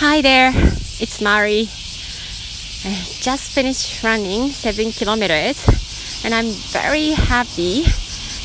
[0.00, 0.52] Hi there,
[1.00, 1.68] it's Mari.
[2.84, 5.60] I just finished running 7 kilometers
[6.24, 7.84] and I'm very happy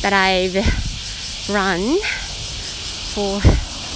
[0.00, 0.56] that I've
[1.52, 1.98] run
[3.12, 3.40] for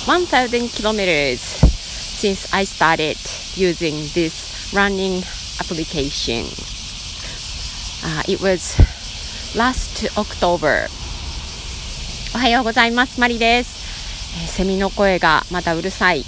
[0.05, 3.17] 1000 kilometers since I started
[3.57, 5.23] using this running
[5.59, 6.45] application.
[8.05, 8.77] Uh, it was
[9.57, 10.89] last October.
[12.35, 13.19] おはようございます。
[13.21, 13.83] マリです。
[14.43, 16.25] えーセミの声がまだうるさい、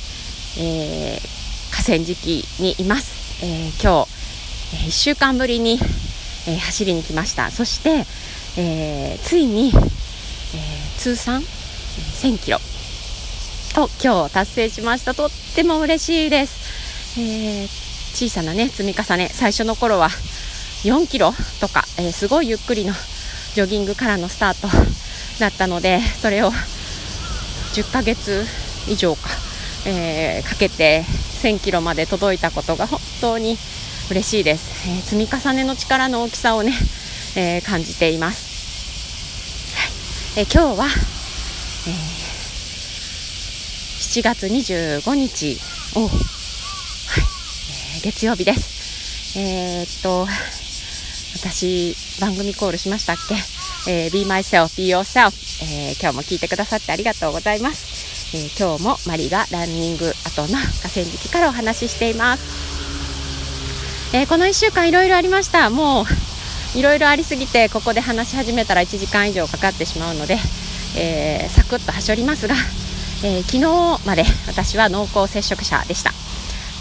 [0.58, 1.40] えー
[1.72, 3.46] 河川敷にいます。
[3.46, 4.10] えー今日、
[4.86, 5.80] え1週間ぶりに、
[6.48, 7.52] え走りに来ました。
[7.52, 8.06] そして、
[8.58, 9.80] えついに、え
[10.98, 12.58] 通算1000キロ
[13.78, 15.14] を今日達成しました。
[15.14, 17.20] とっても嬉しいです。
[17.20, 17.68] え
[18.14, 20.10] 小さなね積み重ね最初の頃は
[20.84, 22.94] 4キロとか、えすごいゆっくりの
[23.54, 24.68] ジョギングからのスタート
[25.40, 26.52] だったのでそれを
[27.74, 28.46] 10ヶ月
[28.88, 29.30] 以上か、
[29.86, 31.04] えーかけて
[31.42, 33.58] 1000キロまで届いたことが本当に
[34.12, 36.74] 嬉しいです、えー積み重ねの力の大きさをね、
[37.36, 40.42] えー感じています、はい。
[40.42, 40.88] えー今日は、
[41.88, 42.30] えー
[44.00, 45.60] 7月25日
[45.96, 46.10] を、はい。
[47.96, 49.38] えー月曜日です。
[49.38, 50.28] えーっと
[51.36, 53.36] 私番組コールしましたっけ、
[53.92, 55.32] えー Be myself, be yourself、
[55.64, 57.86] えー今日も聞いてくださってありがとうございます、
[58.32, 60.62] えー今日もマリがランニング後の河
[60.94, 62.44] 川敷からお話ししています、
[64.16, 65.70] えーこの1週間いろいろありました。
[65.70, 66.06] もう
[66.78, 70.38] いろいろありすぎてここで話し始めたら1時間以上かかってしまうので、
[70.96, 72.54] えーサクッとはしょりますが、
[73.24, 76.12] えー昨日まで私は濃厚接触者でした。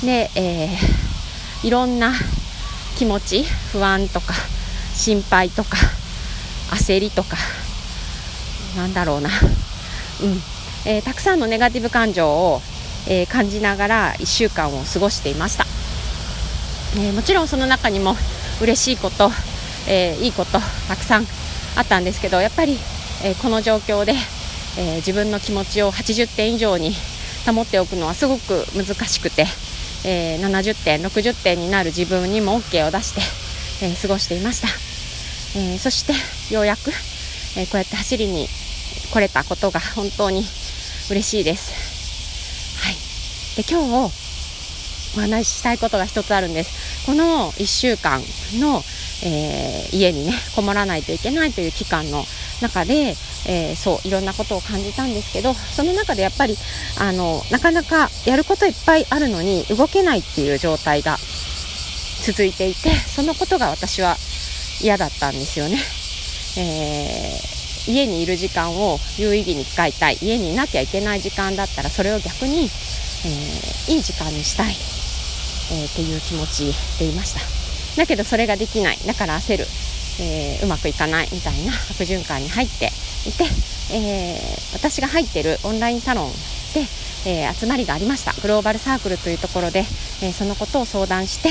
[0.05, 0.69] で、え
[1.63, 2.13] いろんな
[2.99, 4.35] 気持ち不安とか
[4.95, 5.79] 心配とか
[6.73, 7.37] 焦りとか
[8.77, 9.31] なんだろうな、
[10.23, 10.43] うん。
[10.87, 12.61] えーたくさんのネガティブ感情を、
[13.09, 15.65] えー感じながら1週間を過ごしていました、
[16.97, 18.17] えーもちろんその中にも
[18.61, 19.31] 嬉しいこと、
[19.87, 21.27] えーいいことたくさん
[21.77, 22.79] あったんですけどやっぱり、
[23.23, 24.15] えーこの状況で、
[24.77, 26.95] えー自分の気持ちを80点以上に
[27.47, 29.47] 保っておくのはすごく難しくて、
[30.05, 33.23] えー70点60点になる自分にも OK を出して、
[33.83, 34.69] えー過ごしていました、
[35.57, 36.15] えーそして
[36.55, 36.93] ようやく、
[37.57, 38.49] えーこうやって走りに
[39.13, 40.47] 来れたことが本当に
[41.11, 41.73] 嬉しいです、
[42.85, 44.15] はい、で今日
[45.17, 47.07] お話ししたいことが一つあるんです。
[47.07, 48.21] この1週間
[48.61, 48.83] の、
[49.25, 52.25] えー家にねこもらないといけないという期間の
[52.61, 56.57] 中で、えーそういろんなことを感じたんですけどその中でやっぱり
[57.01, 61.17] あのなかなかやることいっぱいあるのに動けないっていう状態が
[62.23, 64.17] 続いていてそのことが私は
[64.83, 65.79] 嫌だったんですよね、
[66.59, 67.58] えー
[67.89, 70.19] 家にいる時間を有意義に使いたい。
[70.21, 74.77] 家にいなきゃいけない時間だったらそれを逆に、えーいい時間にしたい、
[75.73, 77.41] えーっていう気持ちでいました。
[77.97, 78.99] だけどそれができない。
[79.07, 79.67] だから焦る、
[80.21, 82.93] えーうまくいかないみたいな悪循環に入って
[83.27, 83.45] いて、
[83.93, 84.39] え
[84.75, 86.33] 私が入ってるオンラインサロン
[86.75, 86.87] で、
[87.25, 88.33] え集まりがありました。
[88.43, 89.85] グローバルサークルというところで、
[90.23, 91.49] えそのことを相談して、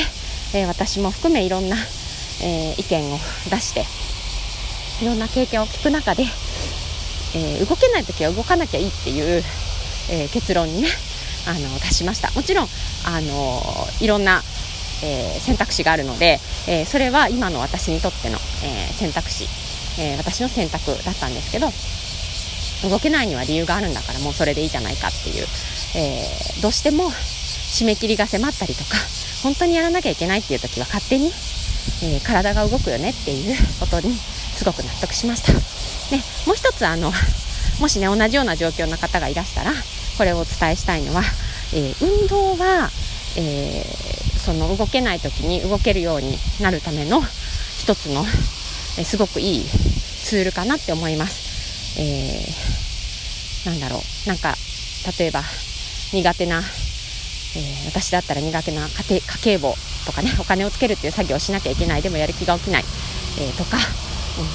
[0.54, 1.76] え私も含めいろんな、
[2.42, 3.86] え意見を出して
[5.02, 6.24] いろんな経験を聞く中で、
[7.36, 9.44] えー動けない時は動かなきゃいいっていう、
[10.12, 10.90] えー結論にね
[11.48, 12.32] あの達しました。
[12.32, 12.68] もちろん
[13.06, 13.62] あの
[14.02, 14.42] いろんな、
[15.04, 19.48] えー選択肢があるので、えそれは今の私にとっての、え選択肢、
[20.00, 21.72] え私の選択だったんですけど
[22.90, 25.46] 動けないには理由があるんだからもうそれでいいじゃないかっていう、
[25.96, 28.98] えどうしても締め切りが迫ったりとか
[29.44, 31.32] 本当にやらなきゃいけないっていう時は勝手に、
[32.04, 34.16] え体が動くよねっていうことに
[34.58, 35.54] すごく納得しました。
[35.54, 35.60] で
[36.46, 37.14] もう一つあの
[37.80, 39.74] もしね同じような状況の方がいらしたら
[40.18, 41.24] これをお伝えしたいのは、
[41.74, 42.92] えー運動は、
[43.36, 47.22] えーその動けない時に動けるようになるための
[47.80, 48.26] 一つの、
[48.98, 49.66] えーすごくいい
[50.24, 52.00] ツールかなって思います。
[52.00, 54.58] えーなんだろうなんか
[55.20, 55.44] 例えば
[56.14, 56.64] 苦手な、
[57.56, 59.76] えー私だったら苦手な家庭家計簿
[60.06, 62.86] とかねお金をつけるっていう作業をしなきゃいけないでもやる気が起きない、
[63.40, 63.78] えーとか、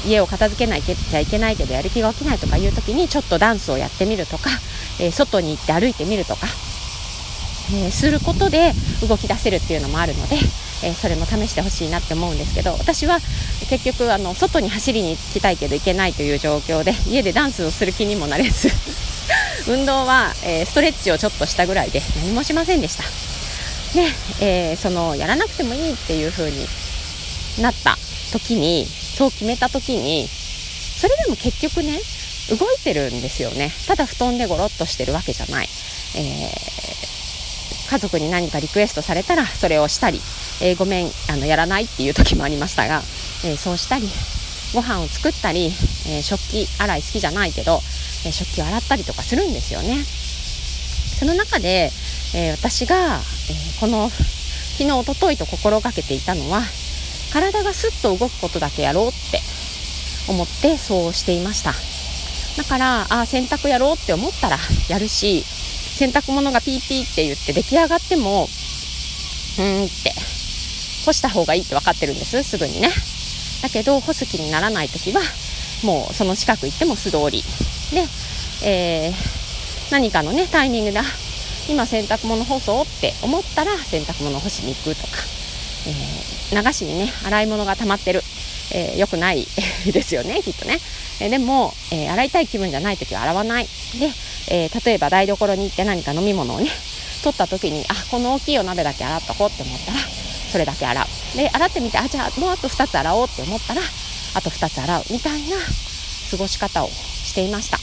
[0.06, 4.50] 家を片付けないけちゃいけないけどやる気が起きないとかいう時にちょっとダンスをやってみるとか、
[5.00, 6.46] え外に行って歩いてみるとか、
[7.74, 8.72] えすることで
[9.08, 10.36] 動き出せるっていうのもあるので、
[10.84, 13.18] えそれも試してほしいなって思うんですけど私は
[13.70, 18.68] 結局あの外に走りに行きたいけど行けないという状況で家でダンスをする気にもなれず
[19.70, 23.04] 運動は、えストレッチをちょっとしたぐらいで何もしませんでした。
[23.94, 24.08] で、
[24.40, 26.66] えーそのやらなくてもいいっていう風に
[27.60, 27.98] なった
[28.32, 32.00] 時にそう決めた時にそれでも結局ね
[32.50, 33.70] 動いてるんですよね。
[33.86, 35.68] ただ布団でゴロッとしてるわけじゃない、
[36.16, 36.82] えー
[37.92, 40.18] 家族に何かリクエストされたらそれをしたり、
[40.62, 43.02] えー、ごめんあのやらないっていう時もありましたが、
[43.44, 44.08] えー、そうしたり
[44.72, 45.70] ご飯を作ったり、
[46.08, 47.80] え食器洗い好きじゃないけど、
[48.24, 50.02] え食器を洗ったりとかするんですよね。
[51.18, 51.90] その中で、
[52.34, 53.20] え私が、え
[53.80, 56.62] この昨日おとといと心がけていたのは
[57.32, 59.40] 体がスッと動くことだけやろうって
[60.28, 61.72] 思ってそうしていました。
[62.56, 64.58] だからあ洗濯やろうって思ったら
[64.88, 70.12] やるし洗濯物がピーピーって言って出来上がってもうーんって
[71.06, 72.90] 干した方がいいって分かってるんですすぐにね。
[73.62, 75.20] だけど干す気にならない時は
[75.82, 77.42] もうその近く行っても素通り。
[77.92, 78.06] で、
[78.64, 79.12] えー、
[79.92, 81.00] 何かのねタイミングで
[81.68, 85.12] 今洗濯物干そうって思ったら洗濯物干しに行くとか、
[85.86, 88.20] えー、流しにね洗い物が溜まってる、
[88.74, 89.46] えー、よくない
[89.90, 90.78] ですよねきっとね、
[91.20, 93.68] えー、でも、え洗いたい気分じゃない時は洗わない。
[93.98, 94.10] で、
[94.48, 96.70] え例えば台所に行って何か飲み物をね
[97.22, 99.98] 取った時にあこの大きいお鍋だけ洗っとこうって思ったら
[100.50, 101.36] それだけ洗う。
[101.36, 103.80] で洗ってみてあじゃあもうあと2つ洗おうって思ったら
[104.34, 105.04] あと2つ洗う。
[105.10, 105.56] みたいな
[106.30, 107.78] 過ごし方をしていました。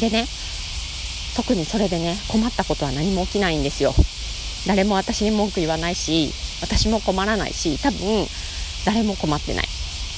[0.00, 0.26] でね
[1.36, 3.94] 特にそれでね困ったことは何も起きないんですよ。
[4.66, 8.26] 誰も私に文句言わないし私も困らないし多分
[8.84, 9.64] 誰も困ってない、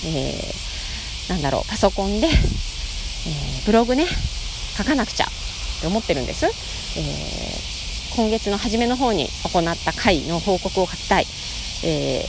[0.07, 4.07] えー、なんだろうパソコンで、えー、ブログね
[4.77, 5.29] 書かなくちゃっ
[5.81, 11.27] て思ってるんです、えー、今月の初めの方に行った回の報告を書きたい、
[11.85, 12.25] え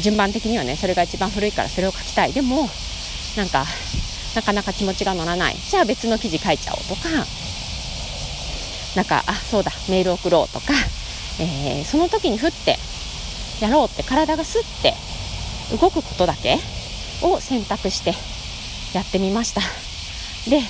[0.00, 2.32] 順番的にはねそれが一番古いからそれを書きたい。
[2.32, 2.68] でも
[3.36, 3.64] なんか
[4.34, 5.56] なかなか気持ちが乗らない。
[5.56, 7.08] じゃあ別の記事書いちゃおうとか
[8.96, 10.72] なんかあそうだメール送ろうとか、
[11.40, 12.76] えー、その時にふって
[13.60, 14.94] やろうって体がすって
[15.76, 16.58] 動くことだけ
[17.22, 18.14] を選択して
[18.94, 19.60] やってみました。
[20.50, 20.60] で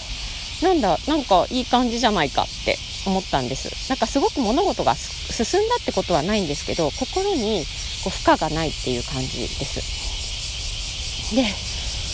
[0.63, 2.77] なんだなんかいい感じじゃないかって
[3.07, 3.89] 思ったんです。
[3.89, 7.65] なんかすごく物事が進んだってことはないんですけど心に
[8.05, 11.35] こう負荷がないっていう感じです。
[11.35, 11.43] で、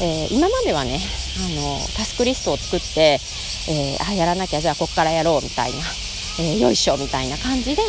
[0.05, 1.01] えー、今まではね
[1.39, 3.19] あのタスクリストを作って
[3.69, 5.79] えー、あやらなきゃじゃあここからやろうみたいな、
[6.39, 7.83] えー、よいしょみたいな感じで、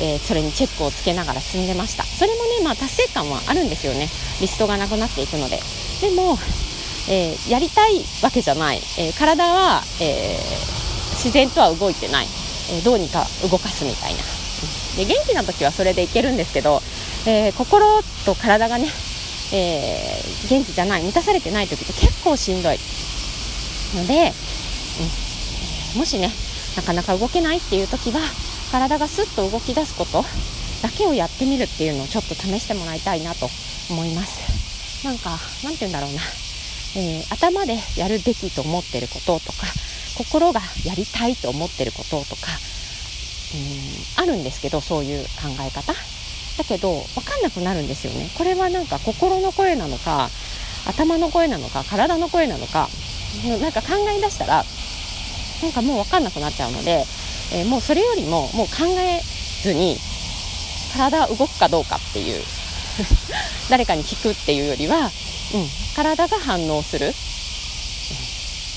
[0.00, 2.04] えー、それにチェックをつけながら進んでました。
[2.04, 4.08] それもね、まあ、達成感はあるんですよね。
[4.40, 5.60] リストがなくなっていくので。
[6.00, 6.38] でも、
[7.08, 10.38] えやりたいわけじゃない、え体は、え
[11.12, 12.26] 自然とは動いてない、
[12.72, 14.20] えどうにか動かすみたいな。
[14.96, 16.82] で元気な時はそれでいけるんですけど、
[17.26, 17.86] え心
[18.24, 18.88] と体がね、
[19.52, 21.02] え元気じゃない。
[21.02, 22.78] 満たされてない時って結構しんどい。
[23.94, 24.32] ので
[25.94, 26.30] うん、もしね
[26.76, 28.20] なかなか動けないっていう時は
[28.70, 30.22] 体がスッと動き出すこと
[30.82, 33.48] だけをやってみるっていうのをちょっと試してもらいたいなと
[33.90, 35.04] 思います。
[35.04, 36.20] なんかなんて言うんだろうな、
[36.96, 39.66] えー、頭でやるべきと思ってることとか
[40.16, 42.52] 心がやりたいと思ってることとか
[44.18, 45.94] うんあるんですけどそういう考え方。
[46.58, 48.30] だけど分かんなくなるんですよね。
[48.36, 50.28] これはなんか心の声なのか
[50.86, 52.88] 頭の声なのか体の声なのか
[53.60, 54.64] なんか考え出したら
[55.62, 57.04] なんかもう分かんなくなっちゃうので、
[57.52, 59.20] えー、もうそれよりももう考え
[59.62, 59.96] ずに
[60.94, 62.42] 体動くかどうかっていう
[63.70, 65.10] 誰かに聞くっていうよりは、
[65.54, 67.14] うん、体が反応する、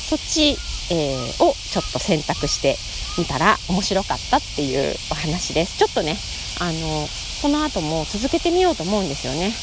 [0.10, 0.58] そっち、
[0.92, 2.78] えー、をちょっと選択して
[3.18, 5.78] みたら面白かったっていうお話です。
[5.78, 6.18] ちょっとね
[6.60, 7.10] あの
[7.42, 9.53] この後も続けてみようと思うんですよね。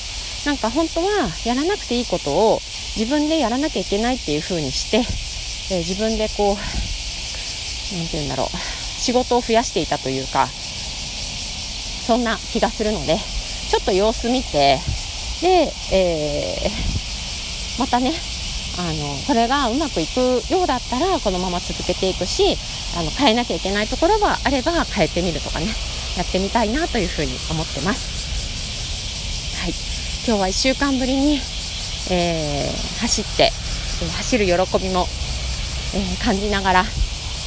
[0.44, 2.62] なんか本当はやらなくていいことを
[2.96, 4.98] 自分でやらなきゃいけないっていう風にして、
[5.74, 6.56] えー、自分でこう
[7.94, 8.79] 何て言うんだろう。
[9.00, 13.16] 仕事を増やしていたというかそんな気がするので
[13.70, 14.78] ちょっと様子見て
[15.40, 18.12] で、えー、またね
[18.78, 20.18] あのこれがうまくいく
[20.52, 22.56] ようだったらこのまま続けていくし
[22.96, 25.66] あの変えなきゃいけないところはあれば変えてみるとかね
[26.16, 28.20] やってみたいなというふうに思ってます。
[29.62, 29.74] はい、
[30.26, 31.40] 今日は1週間ぶりに、
[32.10, 33.52] えー、走って、
[34.02, 35.06] え、走る喜びも、
[35.94, 36.84] えー、感じながら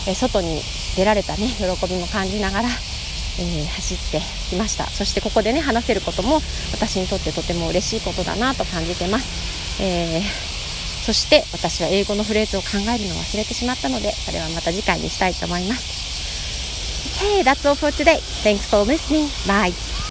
[0.08, 0.62] え外に
[0.96, 6.40] 出られたね喜びも感じながら、えー、走ってきましたそしてここでね話せることも
[6.72, 10.22] 私にとってとても嬉しいことだなと感じてます、えー、
[11.06, 16.04] そして私は英語のフレーズを考えるのを忘れてしまったのでそれはまた次回にしたいと思います
[17.06, 18.20] Okay, that's all for today.
[18.44, 19.28] Thanks for listening.
[19.46, 19.93] Bye.